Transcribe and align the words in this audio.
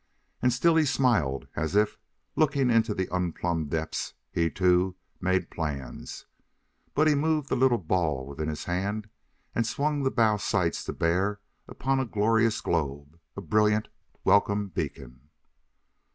And 0.41 0.51
still 0.51 0.77
he 0.77 0.85
smiled, 0.85 1.47
as 1.55 1.75
if, 1.75 1.99
looking 2.35 2.71
into 2.71 2.95
the 2.95 3.07
unplumbed 3.13 3.69
depths, 3.69 4.15
he, 4.31 4.49
too, 4.49 4.95
made 5.19 5.51
plans. 5.51 6.25
But 6.95 7.05
he 7.07 7.13
moved 7.13 7.49
the 7.49 7.55
little 7.55 7.77
ball 7.77 8.25
within 8.25 8.49
his 8.49 8.63
hand 8.63 9.11
and 9.53 9.67
swung 9.67 10.01
the 10.01 10.09
bow 10.09 10.37
sights 10.37 10.83
to 10.85 10.93
bear 10.93 11.39
upon 11.67 11.99
a 11.99 12.05
glorious 12.07 12.61
globe 12.61 13.19
a 13.37 13.41
brilliant, 13.41 13.89
welcome 14.23 14.69
beacon. 14.69 15.29